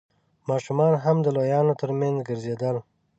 [0.49, 2.77] ماشومان هم د لويانو تر مينځ ګرځېدل.